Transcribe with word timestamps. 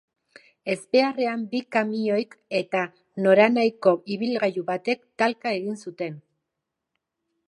Ezbeharrean 0.73 1.41
bi 1.51 1.59
kamioik 1.75 2.31
eta 2.61 2.81
noranahiko 3.25 3.93
ibilgailu 4.17 4.67
batek 4.71 5.05
talka 5.23 5.55
egin 5.59 5.81
zuten. 5.89 6.17